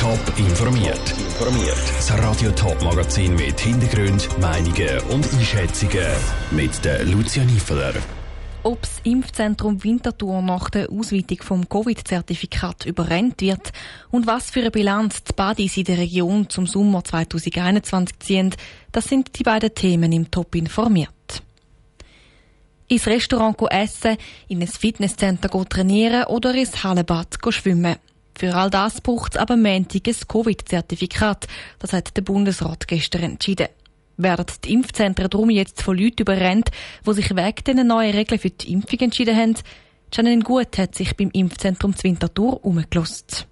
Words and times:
Top 0.00 0.18
informiert. 0.38 1.10
Informiert. 1.18 1.76
Das 1.94 2.10
Radio 2.12 2.50
Top 2.52 2.82
Magazin 2.82 3.34
mit 3.34 3.60
Hintergrund, 3.60 4.30
Meinungen 4.40 4.98
und 5.10 5.30
Einschätzungen 5.34 6.06
mit 6.52 6.82
der 6.86 7.04
Lucia 7.04 7.44
Niefeler. 7.44 7.92
Ob 8.62 8.80
das 8.80 9.00
Impfzentrum 9.02 9.84
Winterthur 9.84 10.40
nach 10.40 10.70
der 10.70 10.90
Ausweitung 10.90 11.42
vom 11.42 11.68
Covid-Zertifikat 11.68 12.86
überrennt 12.86 13.42
wird 13.42 13.72
und 14.10 14.26
was 14.26 14.48
für 14.48 14.60
eine 14.60 14.70
Bilanz 14.70 15.22
die 15.22 15.34
Badis 15.34 15.76
in 15.76 15.84
der 15.84 15.98
Region 15.98 16.48
zum 16.48 16.66
Sommer 16.66 17.04
2021 17.04 18.20
ziehen, 18.20 18.54
das 18.92 19.04
sind 19.04 19.38
die 19.38 19.42
beiden 19.42 19.74
Themen 19.74 20.12
im 20.12 20.30
Top 20.30 20.54
informiert 20.54 21.10
ins 22.88 23.06
Restaurant 23.06 23.56
essen, 23.70 24.16
in 24.48 24.60
ein 24.60 24.66
Fitnesscenter 24.66 25.48
trainieren 25.68 26.24
oder 26.24 26.52
ins 26.54 26.82
Hallenbad 26.82 27.38
schwimmen. 27.50 27.96
Für 28.40 28.54
all 28.54 28.70
das 28.70 29.02
braucht 29.02 29.34
es 29.34 29.38
aber 29.38 29.54
Montag 29.54 30.08
ein 30.08 30.16
Covid-Zertifikat. 30.26 31.46
Das 31.78 31.92
hat 31.92 32.16
der 32.16 32.22
Bundesrat 32.22 32.88
gestern 32.88 33.24
entschieden. 33.24 33.68
Werden 34.16 34.46
die 34.64 34.72
Impfzentren 34.72 35.28
darum 35.28 35.50
jetzt 35.50 35.82
von 35.82 35.98
Leuten 35.98 36.22
überrennt, 36.22 36.70
die 37.06 37.12
sich 37.12 37.36
wegen 37.36 37.64
diesen 37.66 37.86
neuen 37.86 38.14
Regeln 38.14 38.40
für 38.40 38.48
die 38.48 38.72
Impfung 38.72 38.98
entschieden 38.98 39.36
haben? 39.36 39.56
Janine 40.10 40.42
Gut 40.42 40.78
hat 40.78 40.94
sich 40.94 41.14
beim 41.18 41.28
Impfzentrum 41.34 41.94
Zwintertour 41.94 42.64
umgelost. 42.64 43.46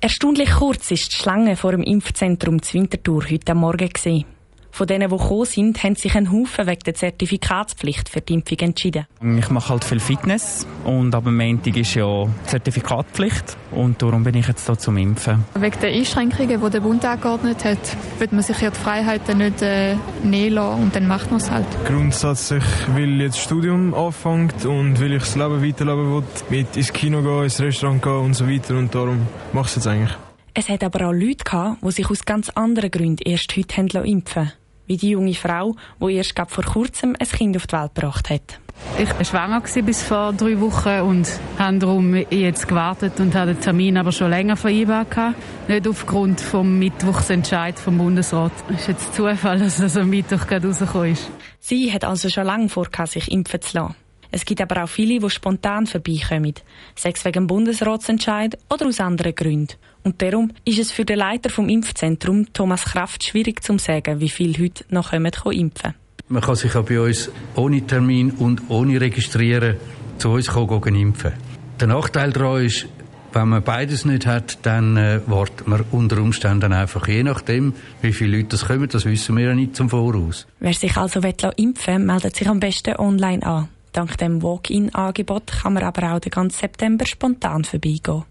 Erstaunlich 0.00 0.50
kurz 0.50 0.90
ist 0.90 1.12
die 1.12 1.16
Schlange 1.16 1.54
vor 1.54 1.70
dem 1.70 1.84
Impfzentrum 1.84 2.60
Zwintertour 2.60 3.30
heute 3.30 3.54
Morgen 3.54 3.88
gesehen. 3.88 4.24
Von 4.74 4.88
denen, 4.88 5.08
die 5.08 5.16
gekommen 5.16 5.44
sind, 5.44 5.84
haben 5.84 5.94
sich 5.94 6.16
ein 6.16 6.32
Haufen 6.32 6.66
wegen 6.66 6.80
der 6.84 6.94
Zertifikatspflicht 6.94 8.08
für 8.08 8.20
die 8.20 8.34
Impfung 8.34 8.58
entschieden. 8.58 9.06
Ich 9.38 9.48
mache 9.48 9.68
halt 9.68 9.84
viel 9.84 10.00
Fitness 10.00 10.66
und 10.84 11.14
ab 11.14 11.26
Montag 11.26 11.76
ist 11.76 11.94
ja 11.94 12.26
Zertifikatpflicht 12.46 13.56
und 13.70 14.02
darum 14.02 14.24
bin 14.24 14.34
ich 14.34 14.48
jetzt 14.48 14.66
hier 14.66 14.76
zum 14.76 14.96
Impfen. 14.96 15.44
Wegen 15.54 15.78
der 15.80 15.90
Einschränkungen, 15.90 16.60
die 16.60 16.70
der 16.70 16.80
Bund 16.80 17.04
angeordnet 17.04 17.64
hat, 17.64 17.78
wird 18.18 18.32
man 18.32 18.42
sich 18.42 18.60
ja 18.60 18.70
die 18.70 18.76
Freiheiten 18.80 19.38
nicht 19.38 19.62
äh, 19.62 19.94
nehmen 20.24 20.54
lassen 20.54 20.82
und 20.82 20.96
dann 20.96 21.06
macht 21.06 21.30
man 21.30 21.38
es 21.38 21.48
halt. 21.52 21.66
Grundsätzlich, 21.84 22.64
weil 22.96 23.20
jetzt 23.20 23.36
das 23.36 23.44
Studium 23.44 23.94
anfängt 23.94 24.64
und 24.64 25.00
weil 25.00 25.12
ich 25.12 25.22
das 25.22 25.36
Leben 25.36 25.62
weiterleben 25.62 26.14
will, 26.14 26.24
mit 26.50 26.76
ins 26.76 26.92
Kino 26.92 27.22
gehen, 27.22 27.44
ins 27.44 27.60
Restaurant 27.60 28.02
gehen 28.02 28.12
und 28.12 28.34
so 28.34 28.48
weiter 28.48 28.76
und 28.76 28.92
darum 28.92 29.24
mache 29.52 29.66
ich 29.66 29.70
es 29.70 29.76
jetzt 29.76 29.86
eigentlich. 29.86 30.18
Es 30.52 30.68
hat 30.68 30.82
aber 30.82 31.06
auch 31.06 31.12
Leute 31.12 31.44
gehabt, 31.44 31.78
die 31.80 31.92
sich 31.92 32.10
aus 32.10 32.24
ganz 32.24 32.48
anderen 32.50 32.90
Gründen 32.90 33.22
erst 33.24 33.56
heute 33.56 33.82
impfen 33.82 34.46
lassen 34.46 34.63
wie 34.86 34.96
die 34.96 35.10
junge 35.10 35.34
Frau, 35.34 35.76
die 36.00 36.14
erst 36.14 36.34
vor 36.48 36.64
kurzem 36.64 37.16
ein 37.18 37.28
Kind 37.28 37.56
auf 37.56 37.66
die 37.66 37.76
Welt 37.76 37.94
gebracht 37.94 38.30
hat. 38.30 38.60
Ich 38.98 39.08
war 39.08 39.24
schwanger 39.24 39.62
bis 39.82 40.02
vor 40.02 40.32
drei 40.32 40.60
Wochen 40.60 41.00
und 41.00 41.28
habe 41.58 41.78
darum 41.78 42.14
jetzt 42.14 42.68
gewartet 42.68 43.18
und 43.18 43.34
habe 43.34 43.54
den 43.54 43.60
Termin 43.60 43.96
aber 43.96 44.12
schon 44.12 44.30
länger 44.30 44.56
vereinbart. 44.56 45.36
Nicht 45.68 45.88
aufgrund 45.88 46.40
vom 46.40 46.78
Mittwochsentscheid 46.78 47.78
vom 47.78 47.98
Bundesrat. 47.98 48.52
Es 48.68 48.82
ist 48.82 48.88
jetzt 48.88 49.14
Zufall, 49.14 49.58
dass 49.58 49.78
es 49.78 49.96
am 49.96 50.10
Mittwoch 50.10 50.46
gerade 50.46 50.66
rausgekommen 50.66 51.12
ist. 51.12 51.30
Sie 51.60 51.92
hat 51.92 52.04
also 52.04 52.28
schon 52.28 52.44
lange 52.44 52.68
vor, 52.68 52.88
sich 53.06 53.30
impfen 53.30 53.62
zu 53.62 53.78
lassen. 53.78 53.94
Es 54.34 54.44
gibt 54.44 54.60
aber 54.60 54.82
auch 54.82 54.88
viele, 54.88 55.20
die 55.20 55.30
spontan 55.30 55.86
vorbeikommen, 55.86 56.54
sei 56.96 57.12
es 57.14 57.24
wegen 57.24 57.46
Bundesratsentscheid 57.46 58.58
oder 58.68 58.88
aus 58.88 58.98
anderen 58.98 59.32
Gründen. 59.32 59.76
Und 60.02 60.20
darum 60.20 60.50
ist 60.64 60.80
es 60.80 60.90
für 60.90 61.04
den 61.04 61.18
Leiter 61.18 61.50
vom 61.50 61.68
Impfzentrum, 61.68 62.52
Thomas 62.52 62.84
Kraft, 62.84 63.22
schwierig 63.22 63.62
zu 63.62 63.78
sagen, 63.78 64.18
wie 64.18 64.28
viele 64.28 64.64
heute 64.64 64.84
noch 64.88 65.10
kommen, 65.12 65.30
impfen 65.52 65.94
Man 66.26 66.42
kann 66.42 66.56
sich 66.56 66.74
auch 66.74 66.84
bei 66.84 67.00
uns 67.00 67.30
ohne 67.54 67.86
Termin 67.86 68.32
und 68.32 68.62
ohne 68.70 69.00
Registrieren 69.00 69.76
zu 70.18 70.30
uns 70.30 70.48
kommen, 70.48 70.96
impfen. 70.96 71.34
Der 71.78 71.86
Nachteil 71.86 72.32
daran 72.32 72.64
ist, 72.64 72.88
wenn 73.32 73.48
man 73.48 73.62
beides 73.62 74.04
nicht 74.04 74.26
hat, 74.26 74.58
dann 74.66 74.96
äh, 74.96 75.20
wartet 75.26 75.68
man 75.68 75.84
unter 75.92 76.18
Umständen 76.18 76.72
einfach. 76.72 77.06
Je 77.06 77.22
nachdem, 77.22 77.72
wie 78.02 78.12
viele 78.12 78.38
Leute 78.38 78.48
das 78.48 78.66
kommen, 78.66 78.88
das 78.88 79.04
wissen 79.04 79.36
wir 79.36 79.44
ja 79.44 79.54
nicht 79.54 79.76
zum 79.76 79.88
Voraus. 79.88 80.48
Wer 80.58 80.74
sich 80.74 80.96
also 80.96 81.20
impfen 81.20 81.98
will, 81.98 82.04
meldet 82.04 82.34
sich 82.34 82.48
am 82.48 82.58
besten 82.58 82.96
online 82.96 83.46
an. 83.46 83.68
Dank 83.94 84.18
dem 84.18 84.42
Walk-in-Angebot 84.42 85.46
kann 85.62 85.74
man 85.74 85.84
aber 85.84 86.12
auch 86.12 86.18
den 86.18 86.30
ganzen 86.30 86.58
September 86.58 87.06
spontan 87.06 87.62
vorbeigehen. 87.62 88.24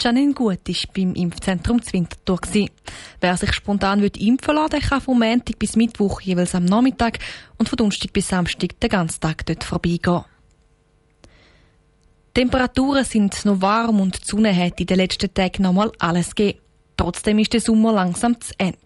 Janine 0.00 0.32
Gut 0.32 0.66
war 0.66 0.92
beim 0.94 1.14
Impfzentrum 1.14 1.82
Zwintertour. 1.82 2.40
Wer 3.20 3.36
sich 3.36 3.52
spontan 3.52 4.02
impfen 4.02 4.54
lassen 4.54 4.80
kann 4.80 5.00
von 5.02 5.18
Montag 5.18 5.58
bis 5.58 5.76
Mittwoch 5.76 6.22
jeweils 6.22 6.54
am 6.54 6.64
Nachmittag 6.64 7.18
und 7.58 7.68
von 7.68 7.76
Donnerstag 7.76 8.14
bis 8.14 8.28
Samstag 8.28 8.80
den 8.80 8.88
ganzen 8.88 9.20
Tag 9.20 9.44
dort 9.44 9.62
vorbeigehen. 9.62 10.24
Temperaturen 12.32 13.04
sind 13.04 13.44
noch 13.44 13.60
warm 13.60 14.00
und 14.00 14.22
die 14.22 14.26
Sonne 14.26 14.56
hat 14.56 14.80
in 14.80 14.86
den 14.86 14.96
letzten 14.96 15.34
Tagen 15.34 15.64
nochmal 15.64 15.92
alles 15.98 16.34
gegeben. 16.34 16.60
Trotzdem 16.96 17.38
ist 17.40 17.52
der 17.52 17.60
Sommer 17.60 17.92
langsam 17.92 18.40
zu 18.40 18.54
Ende. 18.56 18.78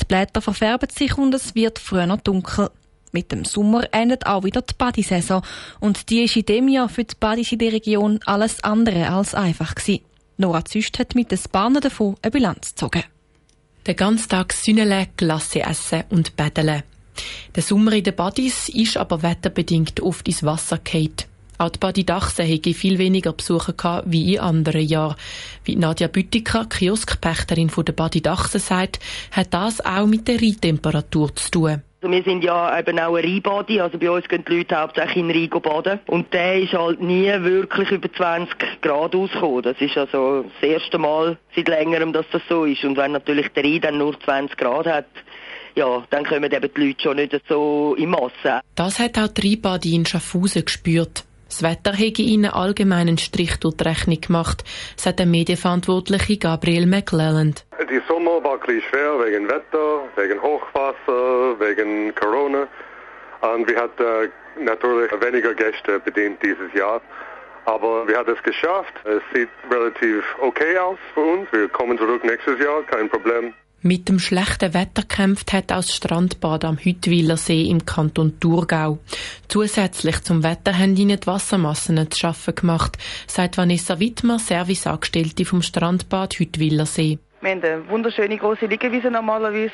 Die 0.00 0.04
Blätter 0.04 0.40
verfärben 0.40 0.90
sich 0.90 1.18
und 1.18 1.34
es 1.34 1.56
wird 1.56 1.80
früher 1.80 2.06
noch 2.06 2.20
dunkel. 2.20 2.70
Mit 3.16 3.32
dem 3.32 3.46
Sommer 3.46 3.88
endet 3.92 4.26
auch 4.26 4.44
wieder 4.44 4.60
die 4.60 4.74
Badesaison 4.76 5.40
und 5.80 6.10
die 6.10 6.24
ist 6.24 6.36
in 6.36 6.44
dem 6.44 6.68
Jahr 6.68 6.90
für 6.90 7.04
die 7.04 7.14
Badis 7.18 7.50
in 7.50 7.60
der 7.60 7.72
Region 7.72 8.20
alles 8.26 8.62
andere 8.62 9.08
als 9.08 9.34
einfach 9.34 9.74
gewesen. 9.74 10.02
Nora 10.36 10.66
Züst 10.66 10.98
hat 10.98 11.14
mit 11.14 11.30
den 11.30 11.38
Bahnen 11.50 11.80
davon 11.80 12.16
eine 12.20 12.30
Bilanz 12.30 12.74
gezogen. 12.74 13.04
Den 13.86 13.96
ganzen 13.96 14.28
Tag 14.28 14.52
Sünnele, 14.52 15.06
Glasse 15.16 15.60
essen 15.60 16.04
und 16.10 16.36
betteln. 16.36 16.82
Der 17.54 17.62
Sommer 17.62 17.92
in 17.92 18.04
den 18.04 18.14
Badis 18.14 18.68
ist 18.68 18.98
aber 18.98 19.22
wetterbedingt 19.22 20.00
oft 20.00 20.28
ins 20.28 20.44
Wasser 20.44 20.76
gefallen. 20.76 21.14
Auch 21.56 21.70
die 21.70 21.78
Badi 21.78 22.04
Dachse 22.04 22.42
hätte 22.42 22.74
viel 22.74 22.98
weniger 22.98 23.32
Besucher 23.32 23.72
gehabt 23.72 24.08
wie 24.10 24.34
in 24.34 24.40
anderen 24.40 24.86
Jahren. 24.86 25.16
Wie 25.64 25.76
Nadja 25.76 26.08
Büttiker, 26.08 26.66
Kioskpächterin 26.66 27.70
der 27.74 27.94
Badi 27.94 28.20
Dachse 28.20 28.58
sagt, 28.58 29.00
hat 29.30 29.54
das 29.54 29.80
auch 29.80 30.06
mit 30.06 30.28
der 30.28 30.38
Rheintemperatur 30.38 31.34
zu 31.34 31.50
tun. 31.50 31.82
Also 32.06 32.16
wir 32.18 32.22
sind 32.22 32.44
ja 32.44 32.78
eben 32.78 33.00
auch 33.00 33.16
ein 33.16 33.24
Rheinbadi, 33.24 33.80
also 33.80 33.98
bei 33.98 34.08
uns 34.08 34.28
gehen 34.28 34.44
die 34.48 34.58
Leute 34.58 34.76
hauptsächlich 34.76 35.16
in 35.16 35.28
Rhein 35.28 35.60
baden. 35.60 35.98
Und 36.06 36.32
der 36.32 36.62
ist 36.62 36.72
halt 36.72 37.00
nie 37.02 37.32
wirklich 37.42 37.90
über 37.90 38.12
20 38.12 38.80
Grad 38.80 39.12
ausgekommen. 39.16 39.62
Das 39.62 39.76
ist 39.80 39.98
also 39.98 40.44
das 40.44 40.70
erste 40.70 40.98
Mal 40.98 41.36
seit 41.56 41.66
längerem, 41.66 42.12
dass 42.12 42.26
das 42.30 42.42
so 42.48 42.64
ist. 42.64 42.84
Und 42.84 42.96
wenn 42.96 43.10
natürlich 43.10 43.48
der 43.54 43.64
Rhein 43.64 43.80
dann 43.80 43.98
nur 43.98 44.20
20 44.20 44.56
Grad 44.56 44.86
hat, 44.86 45.06
ja, 45.74 46.04
dann 46.10 46.24
kommen 46.24 46.44
eben 46.44 46.70
die 46.76 46.80
Leute 46.80 47.02
schon 47.02 47.16
nicht 47.16 47.34
so 47.48 47.96
in 47.98 48.10
Masse. 48.10 48.60
Das 48.76 49.00
hat 49.00 49.18
auch 49.18 49.26
die 49.26 49.54
Rheinbadi 49.54 49.96
in 49.96 50.06
Schaffhausen 50.06 50.64
gespürt. 50.64 51.24
Das 51.48 51.62
Wetter 51.62 51.92
hätte 51.92 52.22
ihnen 52.22 52.50
allgemeinen 52.50 53.18
Strich 53.18 53.58
durch 53.60 53.76
die 53.76 53.84
Rechnung 53.84 54.20
gemacht, 54.20 54.64
sagt 54.96 55.20
der 55.20 55.26
Medienverantwortliche 55.26 56.38
Gabriel 56.38 56.86
McClelland. 56.86 57.64
Die 57.88 58.00
Sommer 58.08 58.42
war 58.42 58.58
ein 58.60 58.82
schwer 58.90 59.24
wegen 59.24 59.48
Wetter, 59.48 60.08
wegen 60.16 60.42
Hochwasser, 60.42 61.58
wegen 61.60 62.14
Corona. 62.14 62.66
Und 63.40 63.68
wir 63.68 63.80
hatten 63.80 64.32
natürlich 64.60 65.10
weniger 65.20 65.54
Gäste 65.54 66.00
bedient 66.00 66.42
dieses 66.42 66.72
Jahr. 66.74 67.00
Aber 67.64 68.06
wir 68.06 68.16
haben 68.16 68.32
es 68.32 68.42
geschafft. 68.42 68.94
Es 69.04 69.22
sieht 69.34 69.48
relativ 69.70 70.24
okay 70.40 70.78
aus 70.78 70.98
für 71.14 71.20
uns. 71.20 71.52
Wir 71.52 71.68
kommen 71.68 71.98
zurück 71.98 72.24
nächstes 72.24 72.58
Jahr, 72.60 72.82
kein 72.84 73.08
Problem. 73.08 73.54
Mit 73.82 74.08
dem 74.08 74.18
schlechten 74.18 74.72
Wetter 74.72 75.02
kämpft 75.02 75.52
hat 75.52 75.70
das 75.70 75.94
Strandbad 75.94 76.64
am 76.64 76.78
Hüttwiler 76.78 77.36
See 77.36 77.68
im 77.68 77.84
Kanton 77.84 78.40
Thurgau. 78.40 78.98
Zusätzlich 79.48 80.22
zum 80.22 80.42
Wetter 80.42 80.76
haben 80.76 80.96
ihnen 80.96 81.20
die 81.20 81.26
Wassermassen 81.26 82.10
zu 82.10 82.18
schaffen 82.18 82.54
gemacht, 82.54 82.96
sagt 83.26 83.58
Vanessa 83.58 84.00
Wittmer, 84.00 84.38
Serviceangestellte 84.38 85.44
vom 85.44 85.62
Strandbad 85.62 86.38
Hüttwiler 86.38 86.86
See. 86.86 87.18
Wir 87.42 87.50
haben 87.50 87.62
eine 87.62 87.88
wunderschöne 87.88 88.38
große 88.38 88.66
Liegewiese 88.66 89.10
normalerweise, 89.10 89.72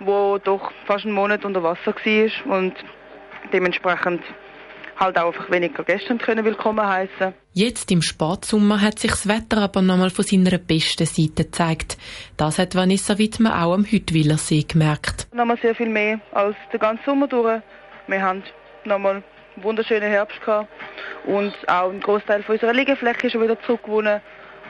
wo 0.00 0.38
doch 0.38 0.70
fast 0.86 1.04
einen 1.04 1.14
Monat 1.14 1.44
unter 1.44 1.62
Wasser 1.62 1.94
war 1.94 2.58
und 2.58 2.74
dementsprechend 3.52 4.22
halt 5.02 5.18
auch 5.18 5.26
einfach 5.26 5.50
weniger 5.50 5.82
Gäste 5.84 6.16
können 6.16 6.44
willkommen 6.44 6.86
heißen. 6.86 7.34
Jetzt 7.52 7.90
im 7.90 8.02
Spatsommer 8.02 8.80
hat 8.80 8.98
sich 8.98 9.10
das 9.10 9.28
Wetter 9.28 9.58
aber 9.58 9.82
nochmal 9.82 10.10
von 10.10 10.24
seiner 10.24 10.58
besten 10.58 11.06
Seite 11.06 11.44
gezeigt. 11.44 11.98
Das 12.36 12.58
hat 12.58 12.74
Vanessa 12.74 13.18
Wittmer 13.18 13.64
auch 13.64 13.74
am 13.74 13.84
Hüttwiler 13.84 14.38
See 14.38 14.62
gemerkt. 14.62 15.26
Nochmal 15.34 15.58
sehr 15.60 15.74
viel 15.74 15.88
mehr 15.88 16.20
als 16.32 16.56
den 16.72 16.80
ganzen 16.80 17.04
Sommer 17.04 17.26
durch. 17.26 17.60
Wir 18.06 18.22
haben 18.22 18.42
nochmal 18.84 19.22
einen 19.56 19.64
wunderschönen 19.64 20.08
Herbst 20.08 20.40
gehabt 20.44 20.68
und 21.26 21.52
auch 21.66 21.90
ein 21.90 22.00
Großteil 22.00 22.42
von 22.42 22.54
unserer 22.54 22.72
Liegefläche 22.72 23.26
ist 23.26 23.32
schon 23.32 23.42
wieder 23.42 23.60
zurückgewonnen 23.62 24.20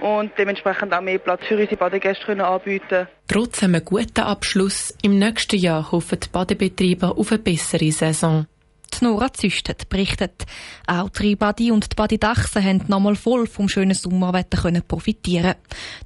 und 0.01 0.33
dementsprechend 0.39 0.93
auch 0.95 1.01
mehr 1.01 1.19
Platz 1.19 1.43
für 1.47 1.57
unsere 1.57 1.77
Badegäste 1.77 2.25
können 2.25 2.41
anbieten 2.41 3.07
Trotz 3.29 3.63
einem 3.63 3.85
guten 3.85 4.21
Abschluss 4.21 4.95
im 5.03 5.19
nächsten 5.19 5.57
Jahr 5.57 5.93
hoffen 5.93 6.21
die 6.21 6.29
Badebetreiber 6.29 7.17
auf 7.17 7.33
eine 7.33 7.39
bessere 7.39 7.93
Saison. 7.93 8.47
Die 8.95 9.05
Nora 9.05 9.33
Züst 9.33 9.69
hat 9.69 9.89
berichtet. 9.89 10.45
Auch 10.87 11.09
die 11.09 11.37
Badi 11.37 11.71
und 11.71 11.93
die 11.93 11.97
Badi 11.97 12.19
Dachse 12.19 12.63
haben 12.63 12.83
nochmal 12.89 13.17
voll 13.17 13.47
vom 13.47 13.69
schönen 13.69 13.95
Sommerwetter 13.95 14.63
können 14.63 14.83
profitieren. 14.83 15.55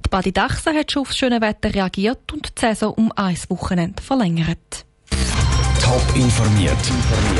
Die 0.04 0.08
Badi 0.08 0.32
Dachse 0.32 0.72
hat 0.72 0.92
schon 0.92 1.02
aufs 1.02 1.16
schöne 1.16 1.40
Wetter 1.40 1.74
reagiert 1.74 2.32
und 2.32 2.56
die 2.56 2.60
Saison 2.60 2.94
um 2.94 3.12
ein 3.16 3.36
Wochenende 3.48 4.02
verlängert. 4.02 4.86
Top 5.82 6.16
informiert, 6.16 6.76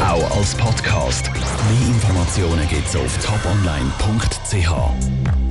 auch 0.01 0.37
als 0.37 0.55
Podcast. 0.55 1.31
Mehr 1.33 1.89
Informationen 1.89 2.69
gibt's 2.69 2.95
auf 2.95 3.19
toponline.ch. 3.19 5.46